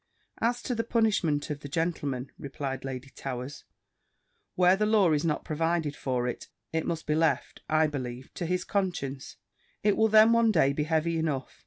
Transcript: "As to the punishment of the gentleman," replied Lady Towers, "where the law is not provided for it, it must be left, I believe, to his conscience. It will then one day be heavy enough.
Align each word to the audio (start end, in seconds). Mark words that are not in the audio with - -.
"As 0.39 0.63
to 0.63 0.73
the 0.73 0.83
punishment 0.83 1.51
of 1.51 1.59
the 1.59 1.67
gentleman," 1.69 2.31
replied 2.39 2.83
Lady 2.83 3.11
Towers, 3.11 3.65
"where 4.55 4.75
the 4.75 4.87
law 4.87 5.11
is 5.11 5.23
not 5.23 5.45
provided 5.45 5.95
for 5.95 6.27
it, 6.27 6.47
it 6.73 6.87
must 6.87 7.05
be 7.05 7.13
left, 7.13 7.61
I 7.69 7.85
believe, 7.85 8.33
to 8.33 8.47
his 8.47 8.63
conscience. 8.63 9.37
It 9.83 9.95
will 9.95 10.07
then 10.07 10.31
one 10.33 10.51
day 10.51 10.73
be 10.73 10.85
heavy 10.85 11.19
enough. 11.19 11.59